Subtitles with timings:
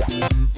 [0.00, 0.53] 爱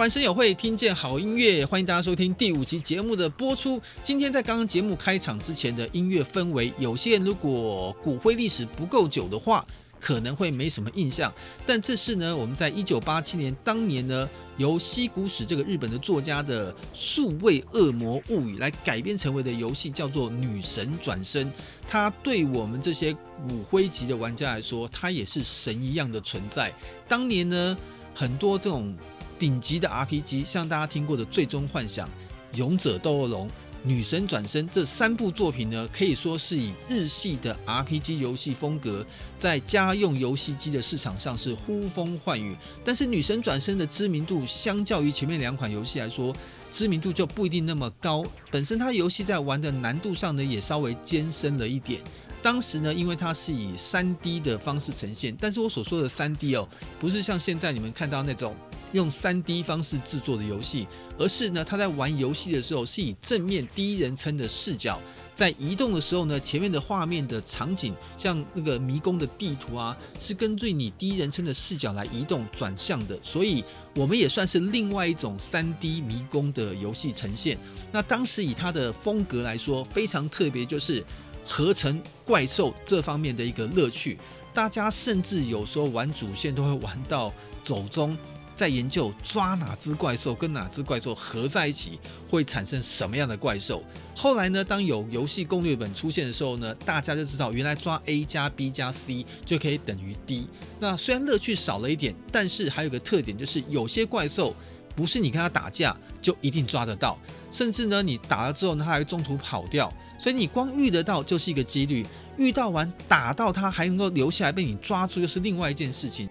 [0.00, 3.78] 玩声友会，听见好音乐，欢迎大家收听第五集节目的播出。
[4.02, 9.62] 今天在刚刚节目开场之前的音乐氛围，有些人如果骨灰历史不够久的话，
[10.00, 11.30] 可能会没什么印象。
[11.66, 21.46] 但这是呢，我们在一九八七年当年呢，由西谷史这个日本的作家的《数位恶魔物语》来改编成为的游戏，叫做《女神转身》。
[21.86, 23.12] 它对我们这些
[23.46, 26.72] 骨灰级的玩家来说，它也是神一样的存在。
[27.06, 27.76] 当年呢，
[28.14, 28.96] 很多这种。
[29.40, 32.06] 顶级的 RPG，像大家听过的《最终幻想》
[32.58, 33.48] 《勇者斗恶龙》
[33.82, 39.04] 《女神转生》这三部作品呢，可以说是以日系的 RPG 游戏风格，
[39.38, 42.54] 在家用游戏机的市场上是呼风唤雨。
[42.84, 46.36] 但是《女神转生》的知名度，相较于前面两款游戏来说，
[46.70, 48.22] 知名度就不一定那么高。
[48.50, 51.98] 本身它游戏在玩的难度上呢，也稍微艰深了一点。
[52.42, 56.68] 当时呢，因为它是以 3D 的方式呈现，但是我所说的 3D 哦，
[56.98, 58.54] 不是像现在你们看到那种。
[58.92, 60.84] 用 3D 方式制作的游戏，
[61.16, 64.98] 而是呢，他在玩游戏的时候是以正面第一人称的视角，
[65.32, 73.62] 在移动的时候呢，前面的画面的场景，像那个迷宫的地图啊，是根据你第一人称的视角来移动转向的，所以
[73.94, 77.56] 我们也算是另外一种 3D 迷宫的游戏呈现。
[77.92, 81.04] 那当时以它的风格来说，非常特别，就是
[81.50, 84.16] 合成怪兽这方面的一个乐趣，
[84.54, 87.32] 大家甚至有时候玩主线都会玩到
[87.64, 88.16] 走中。
[88.54, 91.98] 在研究抓哪只怪兽跟哪只怪兽合在一起
[92.28, 93.82] 会产生什么样的怪兽。
[94.14, 100.46] 后来呢，当有游戏攻略本出现的时候呢，大家就知道原来抓 A 加 B 加 C 就可以等于 D。
[100.78, 104.54] 那虽然乐趣少了一点，但是还有个特点就是有些怪兽
[104.94, 107.18] 不是你跟他打架就一定抓得到，
[107.50, 112.04] 甚至呢你打了之后呢，他还中途跑掉，所以你光遇得到就是一个几率，
[112.36, 116.28] 遇到完打到他还能够留下来被你抓住，又是另外一件事情。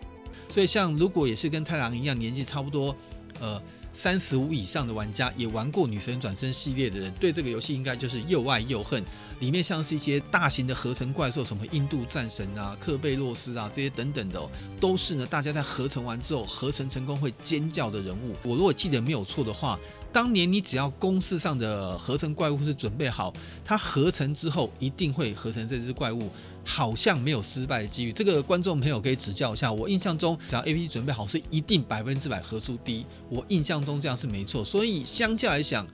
[0.47, 2.95] 所以，像如果也是跟太郎一样年纪差不多，
[3.39, 3.59] 呃，
[3.91, 9.03] 三十五以上的玩家，也玩过《女神转生》系列的人，对这个游戏应该就是又爱又恨。
[9.39, 14.39] 里面像是一些大型的合成怪兽，什么印度战神啊、克贝洛斯啊这些等等的，
[14.79, 18.35] 都是呢大家在合成完之后，合成成功会尖叫的人物。
[18.43, 19.79] 我如果记得没有错的话，
[20.11, 23.33] 当年你只要公式上的合成怪物是准备好，
[23.63, 26.29] 它合成之后一定会合成这只怪物。
[26.65, 29.71] 好像没有失败的几率，这个观众朋友可以指教一下。
[29.71, 33.05] 我印象中，只要 APP 准备好，是一定百分之百合出第一。
[33.29, 34.63] 我印象中这样是没错。
[34.63, 35.87] 所以相较来讲，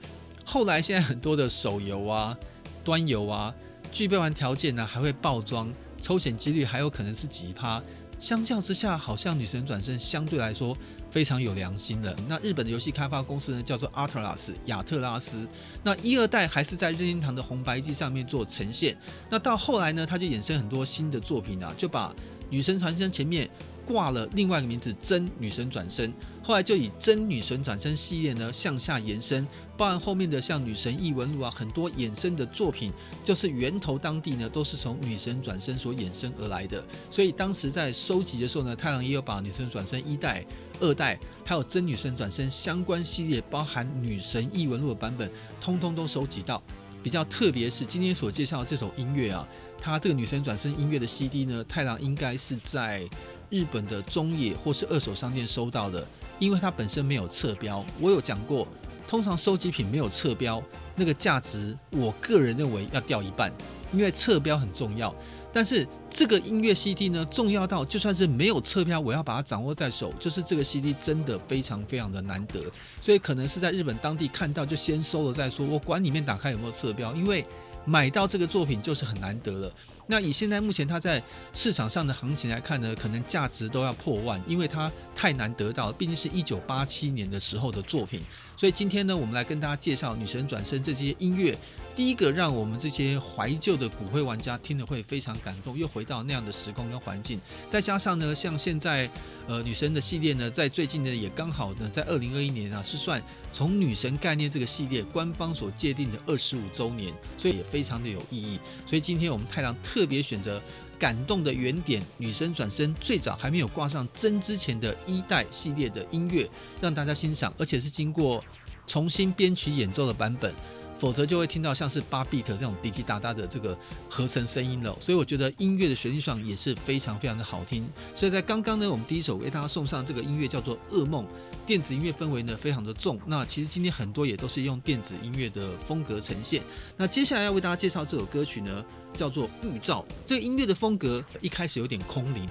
[0.44, 2.36] 后来现在很多的手游啊、
[2.84, 3.54] 端游啊，
[3.90, 5.72] 具备完条件呢，还会爆装，
[6.02, 7.82] 抽险几率还有可能是几趴。
[8.18, 10.76] 相较之下，好像女神转生相对来说。
[11.16, 12.14] 非常有良心的。
[12.28, 15.48] 那日本的游戏开发公司呢，叫做阿特拉斯亚特拉斯。
[15.82, 18.94] 那一二代还是在任天堂的红白机上面做呈现。
[19.30, 22.14] 那到后来呢，他就衍生很多新的作品啊，就把
[22.50, 23.48] 女神传声前面
[23.86, 26.12] 挂了另外一个名字“真女神转生”，
[26.44, 32.92] 后来就以“真女神转生”系列呢向下延伸，包含后面的像《女神异闻录》啊，很多衍生的作品，
[33.24, 36.84] 就是源头当地呢都是从女神转生所衍生而来的。
[37.10, 40.44] 所以当时在收集的时候呢，太郎也有把女神转生一代。
[40.80, 45.30] 二代还有真女神转生相关系列，包含女神异闻录的版本，
[45.60, 46.62] 通通都收集到。
[47.02, 49.46] 比较特别是今天所介绍的这首音乐啊，
[49.80, 53.08] 它这个女神转生音乐的 CD 呢，太郎应该是在
[53.48, 56.04] 日本的中野或是二手商店收到的，
[56.40, 57.84] 因为它本身没有侧标。
[58.00, 58.66] 我有讲过，
[59.06, 60.60] 通常收集品没有侧标，
[60.96, 63.52] 那个价值我个人认为要掉一半，
[63.92, 65.14] 因为侧标很重要。
[65.56, 72.60] 但是这个音乐 CD 呢，重要到就算是没有车标，我要把它掌握在手，就是这个 CD 真的非常非常的难得，
[73.00, 77.42] 所以可能是在日本当地看到就先收了再说，我管里面打开有没有车标，因为
[77.86, 79.72] 买到这个作品就是很难得了。
[80.08, 81.20] 那以现在目前它在
[81.52, 88.20] 市场上的行情来看呢，可能价值都要破万，因为它太难得到，毕竟是一九八七年的时候的作品。
[88.56, 91.58] 所以今天呢，我们来跟大家介绍《女神转身》这些音乐。
[91.96, 97.40] 第一个让我们这些怀旧的骨灰玩家听了会非常感动，又回到那样的时空跟环境。
[97.70, 99.10] 再加上呢，像现在
[99.48, 103.20] 呃女神的系列呢，在最近呢也刚好呢在二零二一年啊是算
[103.56, 108.60] 从女神概念这个系列官方所界定的二十五周年，所以也非常的有意义。
[108.84, 110.60] 所以今天我们太郎特别选择
[110.98, 116.46] 感动的原点，女神转身最早还没有挂上真之前的一代系列的音乐，
[116.82, 118.44] 让大家欣赏，而且是经过
[118.86, 120.54] 重新编曲演奏的版本。
[120.98, 123.76] 否则就会听到像是八 bit 这种滴滴答答的这个
[124.08, 127.86] 合成声音了，所以我觉得音乐的旋律上也是非常非常的好听。
[128.14, 131.24] 所以在刚刚呢，我们第一首为大家送上这个音乐叫做《噩梦》，
[131.66, 133.20] 电子音乐氛围呢非常的重。
[133.26, 136.62] 那其实今天很多也都是用电子音乐的风格呈现。
[136.96, 140.02] 那接下来要为大家介绍这首歌曲呢，叫做《预兆》。
[140.24, 142.46] 这个音乐的风格一开始有点空灵，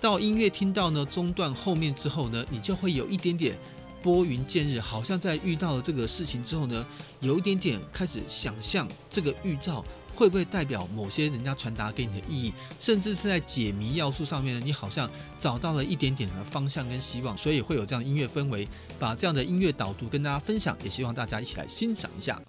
[0.00, 3.56] 到音乐听到呢中段后面之后呢，你就会有一点点。
[4.02, 6.86] 拨云见日，好像在遇到了这个事情之后呢，
[7.18, 9.84] 有一点点开始想象这个预兆
[10.16, 15.08] 会不会代表某些人家传达给你的意义，甚至是在解谜要素上面呢，你好像
[15.38, 18.66] 找到了一点点的方向跟希望，所以会有这样音乐氛围。
[18.98, 22.40] 把这样的音乐导读跟大家分享，也希望大家一起来欣赏一下。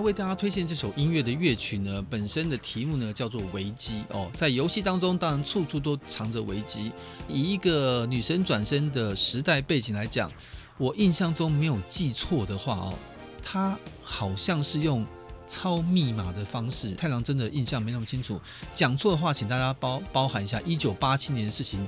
[0.00, 6.90] 为大家推荐这首音乐的乐曲呢，本身的题目呢叫做《危机》哦，在游戏当中当然处处都藏着危机。
[7.28, 10.30] 以一个女神转身的时代背景来讲，
[10.78, 12.94] 我印象中没有记错的话哦，
[13.42, 15.06] 它好像是用
[15.46, 16.92] 抄密码的方式。
[16.92, 18.40] 太郎真的印象没那么清楚，
[18.74, 20.60] 讲错的话请大家包包含一下。
[20.62, 21.86] 一九八七年的事情。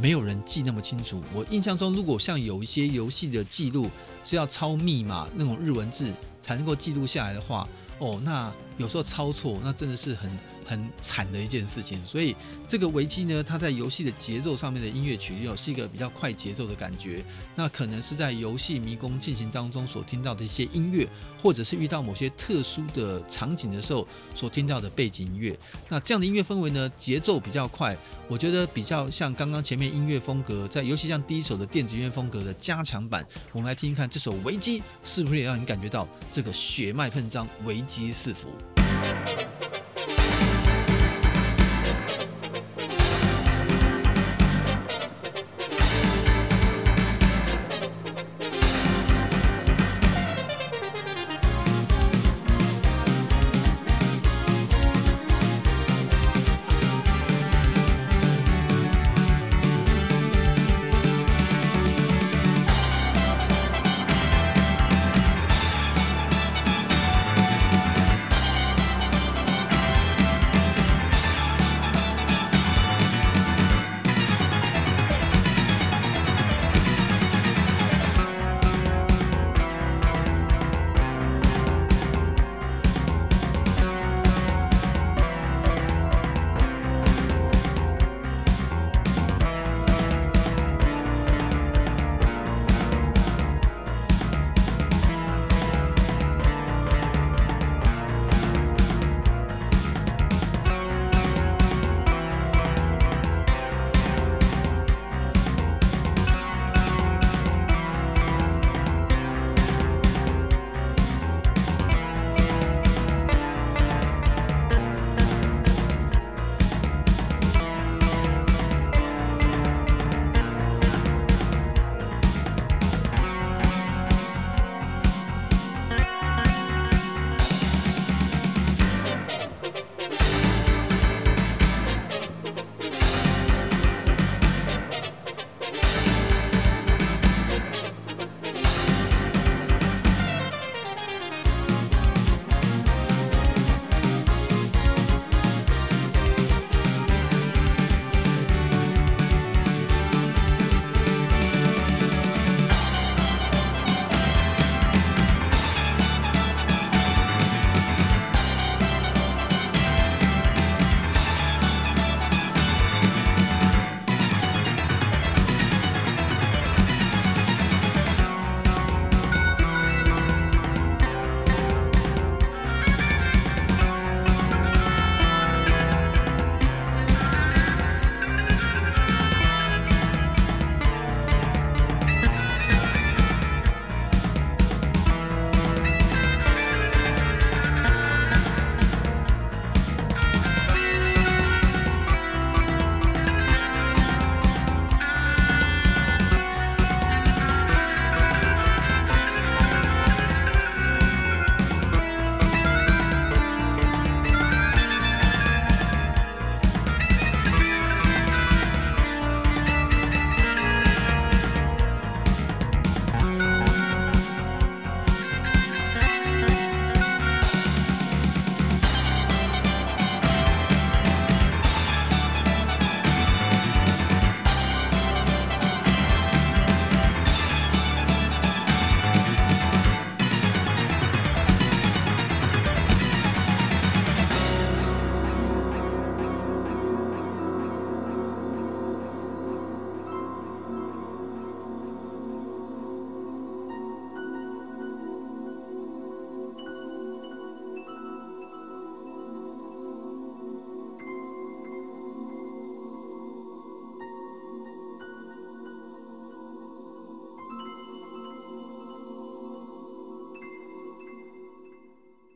[0.00, 1.20] 没有人记那么清楚。
[1.34, 3.90] 我印象中，如果像有一些游戏的记录
[4.22, 7.68] 是要抄密码那种日文字才能够记录下来的话，
[7.98, 10.30] 哦，那有时候抄错，那真的是很。
[10.70, 12.36] 很惨的一件事情，所以
[12.68, 17.24] 这个危机呢，它在游戏的节奏上面的音乐曲又是一个比较快节奏的感觉，
[17.56, 21.08] 那可能是在游戏迷宫进行当中所听到的一些音乐，
[21.42, 25.58] 或者是遇到某些特殊的场景的时候所听到的背景音乐。
[25.88, 27.96] 那这样的音乐氛围呢，节奏比较快，
[28.28, 33.26] 我觉得比较像刚刚前面音乐风格，在尤其像第一首的电子音乐风格的加强版。
[33.50, 38.50] 我们来听一看这首危机是不是也让你感觉到这个血脉喷张，危机四伏。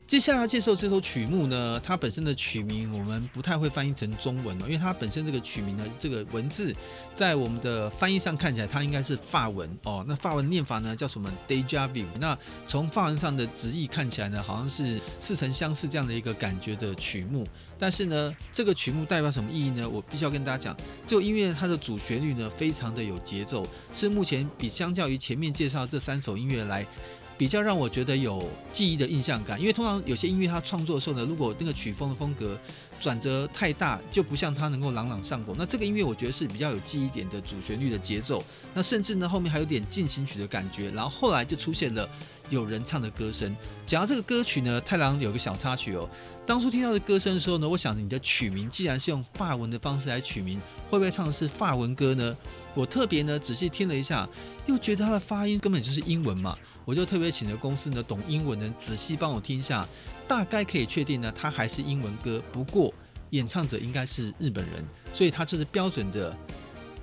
[0.07, 6.75] 接下来介绍这首曲目呢，它本身的曲名我们不太会翻译成中文哦，因为它本身这个曲名呢，这个文字
[7.15, 10.05] 在我们的翻译上看起来它应该是法文哦。
[10.07, 12.05] 那法文念法呢叫什么？Déjà vu。
[12.21, 17.47] 那从法文上的直译看起来呢，好像是似曾相识这样的一个感觉的曲目。
[17.79, 19.89] 但是呢，这个曲目代表什么意义呢？
[19.89, 26.87] 我必须要跟大家讲，这首音乐它的主旋律呢非常的有节奏，是目前比相较于前面介绍这三首音乐来。
[27.37, 32.59] 比较让我觉得有记忆的印象感，因为通常有些音乐它创作的时候呢，如果那个曲风的风格
[33.01, 35.55] 转折太大，就不像它能够朗朗上口。
[35.59, 42.09] 那这个音乐我觉得是比较有记忆点的主旋律的节奏，那甚至呢后面还有点进行曲的感觉，然后后来就出现了
[42.51, 43.55] 有人唱的歌声。
[43.87, 46.09] 讲到这个歌曲呢，太郎有个小插曲哦。
[46.47, 52.37] 当初听到的歌声的时候呢，我想你的曲名既然是用法文的方式来取名，会不会唱的是法文歌呢？
[52.75, 54.29] 我特别呢仔细听了一下，
[54.67, 59.89] 又觉得它的发音根本就是英文嘛，我就特别请了公司呢懂英文的仔细帮我听一下，
[60.29, 62.93] 大概可以确定呢它还是英文歌，不过
[63.31, 66.37] 演唱者应该是日本人，所以它就是标准的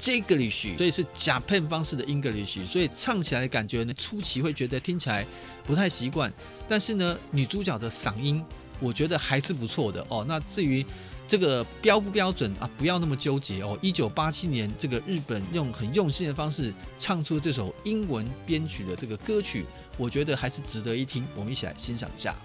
[0.01, 5.25] Jiglish，所以是假片方式的 English，所以唱起来的感觉呢初期会觉得听起来
[5.63, 6.33] 不太习惯，
[6.67, 8.43] 但是呢女主角的嗓音。
[8.83, 10.25] 我觉得还是不错的哦。
[10.27, 10.83] 那至于
[11.27, 13.77] 这个标不标准啊，不要那么纠结哦。
[13.79, 19.67] 一九八七年，这个日本用很用心的方式唱出这首英文编曲的这个歌曲，
[19.99, 21.23] 我觉得还是值得一听。
[21.35, 22.35] 我们一起来欣赏一下。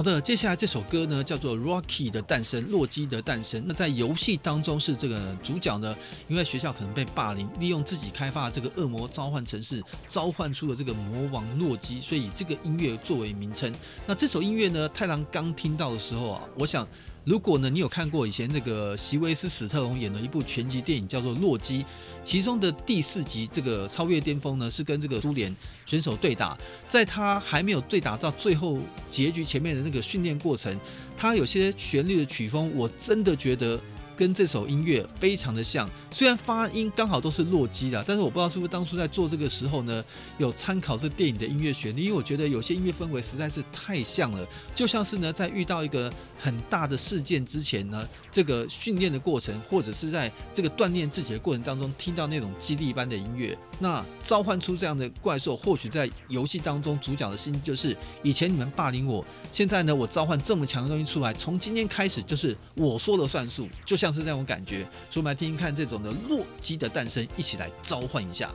[0.00, 3.62] 好的，接下来这首歌呢叫做《Rocky 的诞生》，洛基的诞生。
[3.66, 5.94] 那在游戏当中是这个主角呢，
[6.26, 13.70] 因为学校可能被霸凌，利用自己开发的这个恶魔召唤城市，召唤出了这个魔王洛基，所以这个音乐作为名称。
[14.06, 16.88] 那这首音乐呢，太郎刚听到的时候啊，我想。
[17.24, 21.82] 如果呢，你有看过以前那个席维斯·史特龙演的一部全集电影，叫做《洛基》，
[22.24, 25.54] 其中的第四集这个超越巅峰呢，是跟这个苏联
[25.86, 26.56] 选手对打，
[26.88, 28.78] 在他还没有对打到最后
[29.10, 30.78] 结局前面的那个训练过程，
[31.16, 33.78] 他有些旋律的曲风，我真的觉得。
[34.20, 40.04] 跟这首音乐非常的像，虽然发音刚好都是洛基啦，但是我不知道是不是当初在做这个时候呢，
[40.36, 64.09] 有参考这电影的音乐旋律，因为我觉得有些音乐氛围实在是太像了，就像是呢在遇到一个很大的事件之前呢，这个训练的过程，或者是在这个锻炼自己的过程当中听到那种激励般的音乐，那召唤出这样的怪兽，或许在游戏当中主角的心就是以前你们霸凌我，现在呢我召唤这么强的东西出来，从今天开始就是我说了算数，就像。
[64.12, 68.50] 是这种感觉，所以我们来听听看这种的洛基的诞生，一起来召唤一下。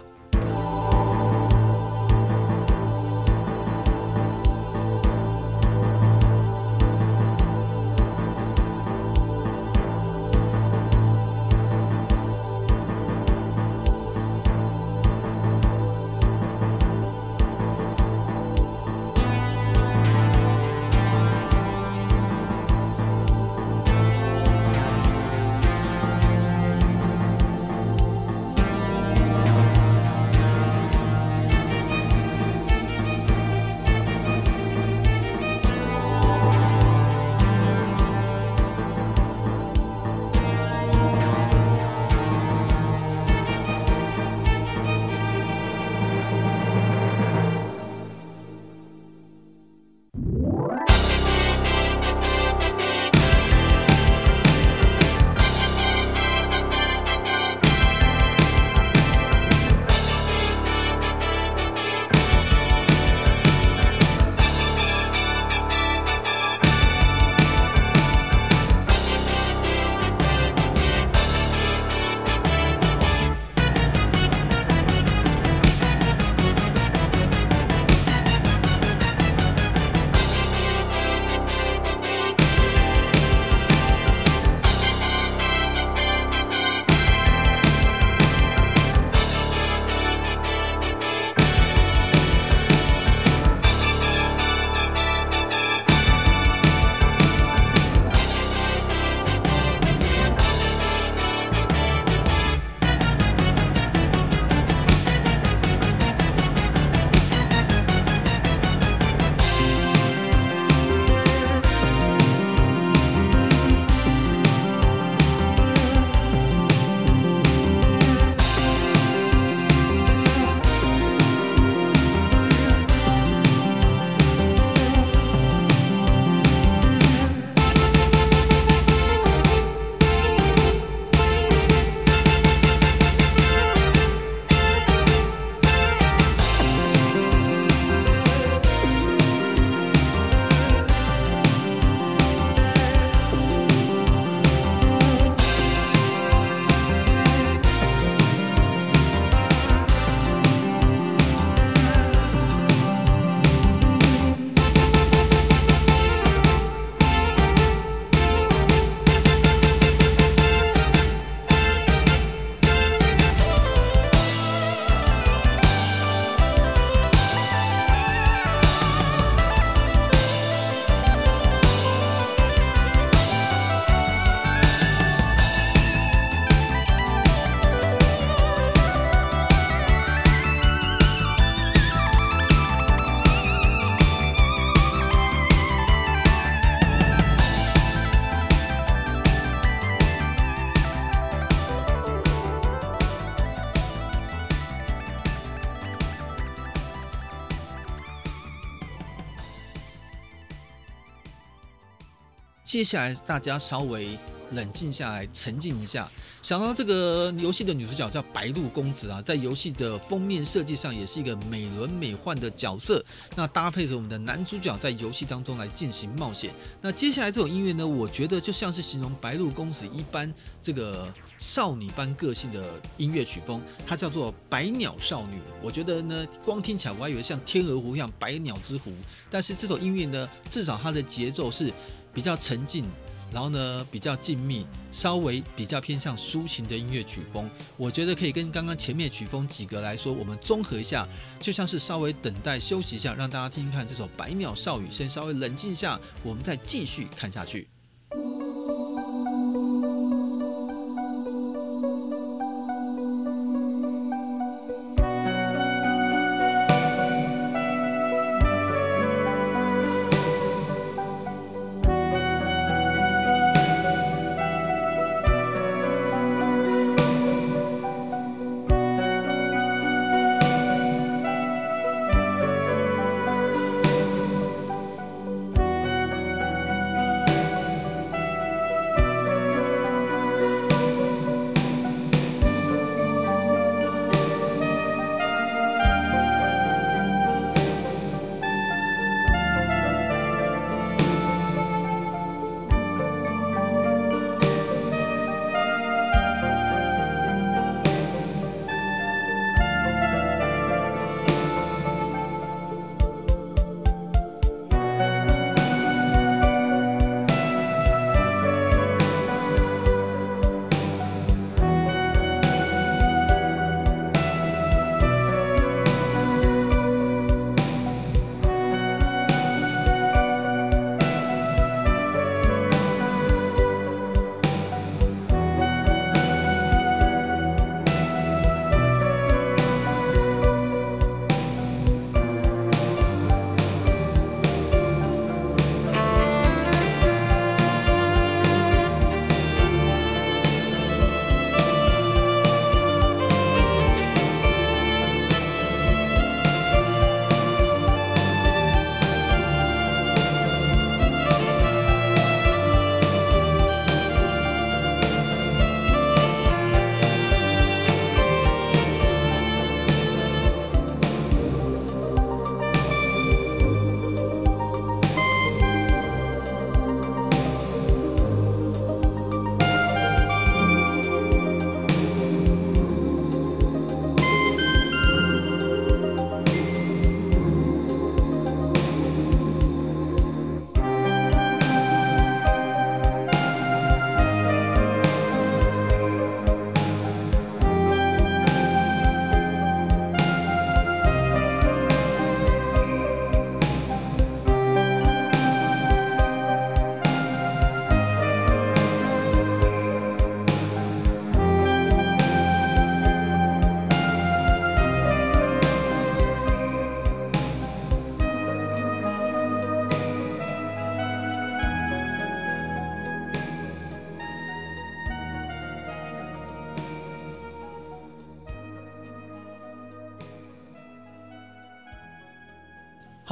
[202.65, 204.17] 接下来大家稍微
[204.51, 206.11] 冷静下来，沉静一下。
[206.41, 213.03] 想到这个游戏的女主角叫白鹿公子啊，在游戏的封面设计上也是一个美轮美奂的角色。
[213.35, 216.51] 那搭配着我们的男主角在游戏当中来进行冒险。
[216.81, 222.63] 那接下来这种音乐呢，我觉得就像是形容白鹿公子一般这个少女般个性的
[222.97, 225.39] 音乐曲风，它叫做白鸟少女。
[225.61, 228.91] 我觉得呢，光听起来我还以为像天鹅湖一样百鸟之湖，
[229.29, 231.71] 但是这首音乐呢，至少它的节奏是
[232.15, 232.83] 比较沉静。
[233.31, 241.05] 然后呢，比较静谧，稍微比较偏向抒情的音乐曲风，我觉得可以跟刚刚前面曲风几个来说，我们综合一下，
[241.41, 247.67] 就像是稍微等待休息一下，让大家听听看这首《百鸟少女》，先稍微冷静一下，我们再继续看下去。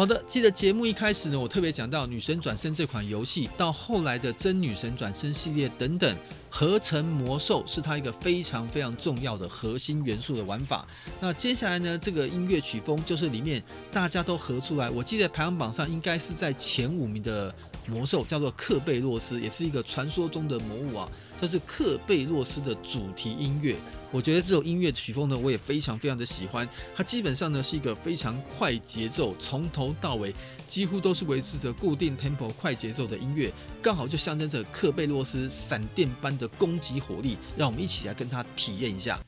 [0.04, 6.13] 好的，记得节目一开始呢，我特别讲到《女神转生》这款游戏，到后来的真女神转生系列等等，
[6.50, 10.86] 合成魔兽是它一个非常非常重要的核心元素的玩法。
[11.22, 13.63] 那接下来呢，这个音乐曲风就是里面
[13.94, 17.56] 大家都合出来，我记得排行榜上应该是在前五名的
[17.88, 21.10] 魔兽，叫做克贝洛斯，也是一个传说中的魔物啊。
[21.39, 23.76] 这是克贝洛斯的主题音乐。
[24.12, 26.67] 我觉得这首音乐曲风呢，我也非常非常的喜欢。
[26.96, 30.34] 它基本上呢是一个非常快节奏，从头到尾
[30.67, 37.38] 几乎都是维持着固定 tempo 快节奏的音乐，刚好就象征着克贝洛斯闪电般的攻击火力。
[37.58, 39.19] 让我们一起来跟它体验一下。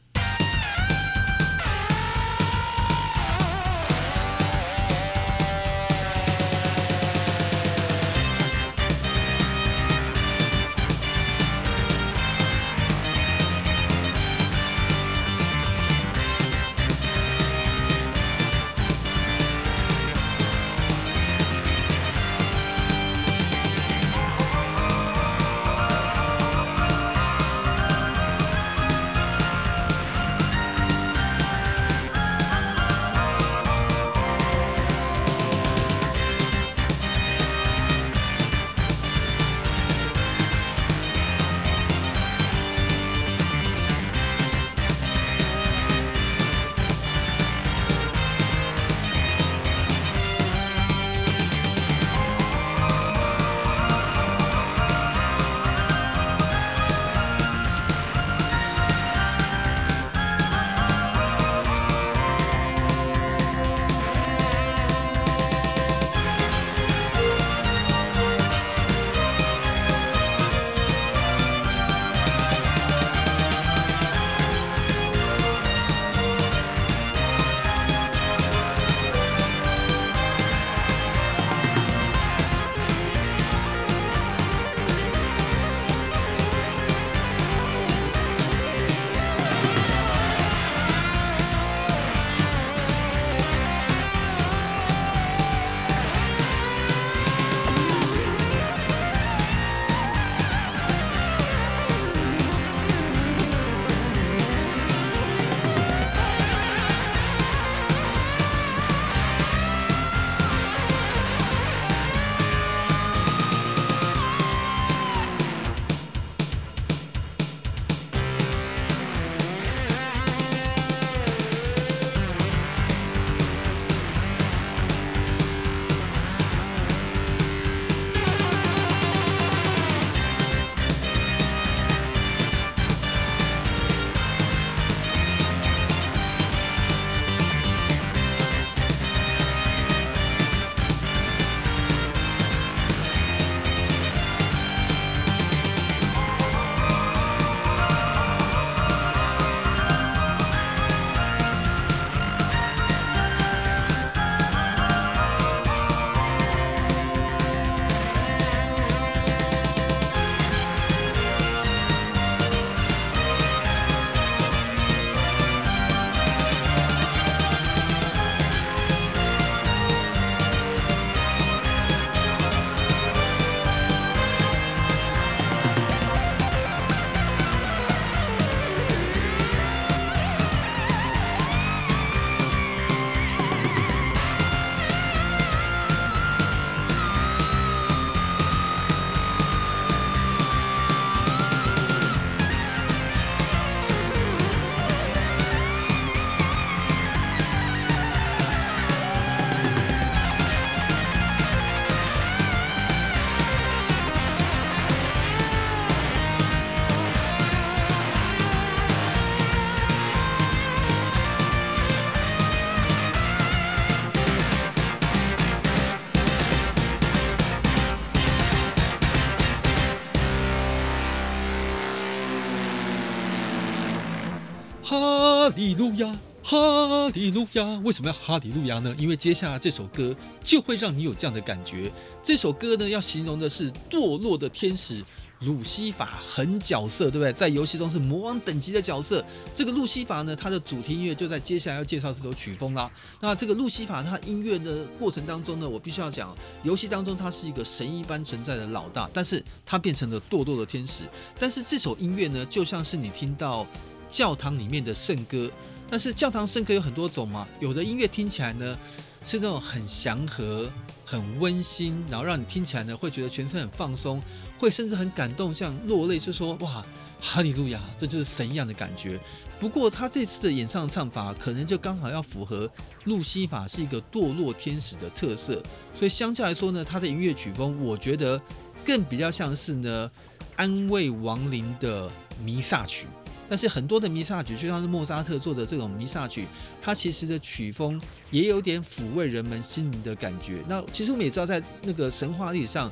[224.88, 227.82] 哈利路亚，哈利路亚。
[227.84, 228.96] 为什么要哈利路亚呢？
[229.00, 231.92] 因为接下来这首歌就会让你有这样的感觉。
[232.22, 235.04] 这首歌呢，要形容的是堕落的天使。
[235.42, 237.34] 路西法狠角色，对不对？
[237.34, 239.24] 在游戏中是魔王等级的角色。
[239.54, 242.90] 这个路西法呢，它的主题音乐就在接下来要介绍这首曲风啦。
[243.20, 246.34] 那这个路西法，它音乐的过程当中呢，我必须要讲，
[246.64, 251.04] 游戏当中它是一个神一般存在的老大，但是它变成了堕落的天使。
[251.38, 253.68] 但是这首音乐呢，就像是你听到
[254.16, 255.52] 教堂里面的圣歌。
[255.90, 258.78] 但是教堂圣歌有很多种嘛，有的音乐听起来呢，
[259.26, 260.72] 是那种很祥和。
[261.08, 264.20] 很温馨，然后让你听起来呢，会觉得全身很放松，
[264.58, 266.84] 会甚至很感动，像落泪，就说哇，
[267.22, 269.20] 哈利路亚，这就是神一样的感觉。
[269.60, 272.68] 不过他这次的演唱唱法，可能就刚好要符合
[273.04, 275.62] 路西法是一个堕落天使的特色，
[275.94, 278.42] 所以相较来说呢，他的音乐曲风，我觉得
[278.84, 280.10] 更比较像是呢，
[280.56, 282.10] 安慰亡灵的
[282.44, 283.06] 弥撒曲。
[283.48, 286.46] 但是很多的弥撒曲，就像是莫扎特做的这种弥撒曲，
[286.82, 290.64] 它其实的曲风也有点抚慰人们心灵的感觉。
[290.68, 292.92] 那其实我们也知道，在那个神话历史上，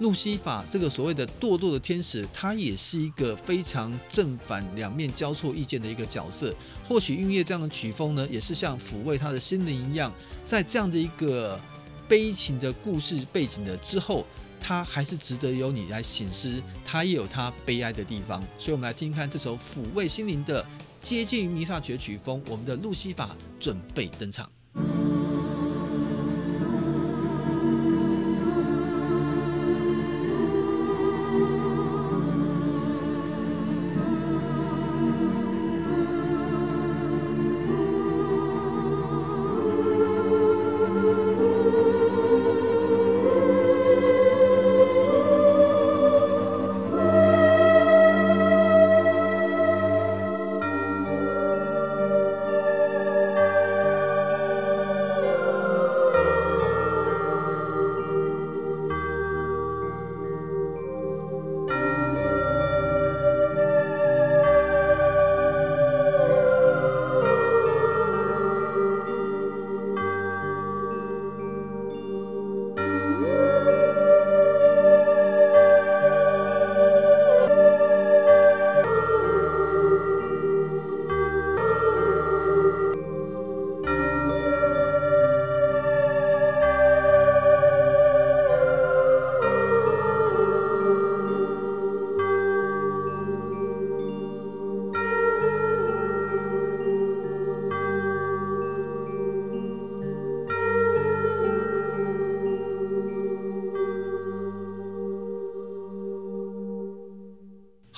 [0.00, 6.54] 路西法这个所谓的堕落的天使，他也是一个非常正反两面交错意见的一个角色。
[6.86, 10.12] 或许音乐这样的曲风呢，也是像抚慰他的心灵一样，
[10.44, 11.58] 在这样的一个
[12.06, 14.26] 悲情的故事背景的之后。
[14.66, 20.64] 他还是值得由你来醒思，他也有他悲哀的地方，所以我们来听听看这首抚慰心灵的
[21.02, 24.50] 接近于弥撒曲曲风，我们的路西法准备登场。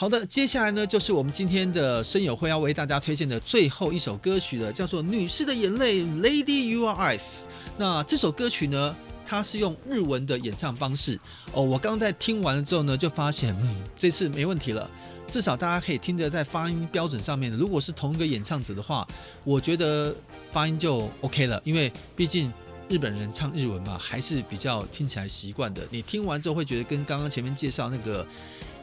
[0.07, 7.46] 好的，接下来呢，就是我们今天的声友会要为大家推荐的最后一首歌曲了，叫做《女士的眼泪》（Lady Your Eyes）。
[7.76, 8.94] 那这首歌曲呢，
[9.26, 11.18] 它是用日文的演唱方式
[11.52, 11.61] 哦。
[11.61, 14.88] 我刚在听完了之后呢，就发现，嗯，这次没问题了，
[15.26, 17.50] 至少大家可以听得在发音标准上面。
[17.50, 19.04] 如果是同一个演唱者的话，
[19.42, 20.14] 我觉得
[20.52, 22.52] 发音就 OK 了，因为毕竟
[22.88, 25.82] 日本人唱日文嘛，还是比较听起来习惯的。
[25.90, 28.24] 你听完之后会觉得跟刚刚前面介绍那个。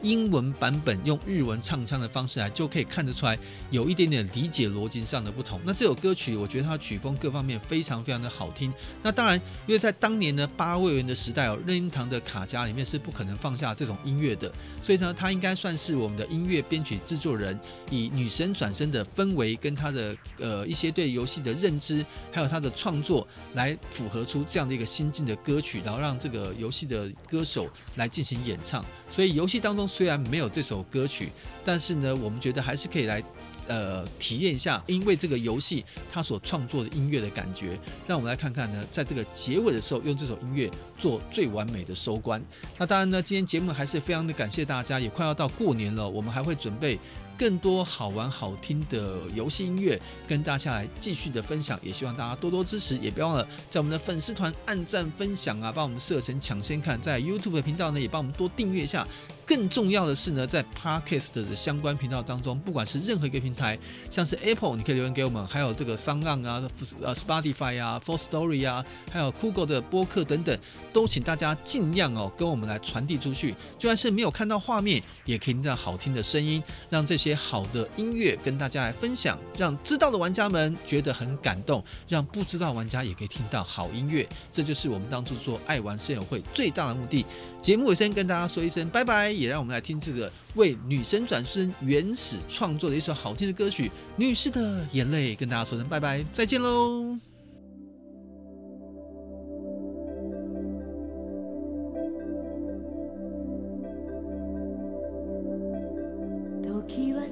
[0.04, 3.40] 英文版本用日文唱腔的方式来，就可以看得出来
[3.72, 5.60] 有一点点理解逻辑上的不同。
[5.64, 8.72] 那这首歌曲，我觉得它曲风各方面非常非常的好听。
[9.02, 14.52] 那当然，因为在当年呢八位元的时代哦，任天堂的卡夹里面是不可能放下这种音乐的，
[14.82, 17.58] 所以呢，它应该算是我们的音乐编曲制作人
[17.90, 28.84] 以女神转身的氛围跟他的呃一些对游戏的认知，还有他的创作来符合出这样的一个新进的歌曲，然后让这个游戏的歌手来进行演唱。
[29.10, 29.88] 所以游戏当中。
[29.94, 31.30] 虽然没有这首歌曲，
[31.64, 33.22] 但是呢，我们觉得还是可以来，
[33.68, 37.78] 呃，体验一下，因为这个游戏它所创作的音乐的感觉。
[38.08, 40.68] 让我们来看看呢，在这个结尾的时候，用这首音乐
[40.98, 42.44] 做最完美的收官。
[42.80, 46.98] 那当然呢，今天节目还是非常的感谢大家，也快要到过年了，我们还会准备。
[47.38, 59.08] 更多好玩好听的游戏音乐跟大家来继续的分享，也希望大家多多支持，也别忘了在我们的粉丝团按赞分享啊，帮我们设成抢先看，在 YouTube 频道呢也帮我们多订阅一下。
[59.46, 63.78] 更重要的是呢，在 Podcast 的相关频道当中，不管是任何一个平台，
[64.10, 66.66] 像是 Apple，你可以留言给我们，还有这个 SoundOn 啊、
[67.02, 70.58] 呃 Spotify 啊、f o r Story 啊，还有 Google 的播客等等，
[70.94, 84.28] 都请大家尽量哦跟我们来传递出去，就算是没有看到画面，也可以听到好听的声音，让这些好的音乐跟大家来分享，让知道的玩家们觉得很感动，让不知道玩家也可以听到好音乐。
[84.52, 87.26] 这就是我们当初做爱玩声友会最大的目的。
[87.62, 97.33] 节目尾声跟大家说一声拜拜，也让我们来听这个为女神转身原始创作的一首好听的歌曲《女士的眼泪》，跟大家说声拜拜，再见喽。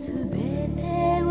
[0.02, 1.31] すべてを。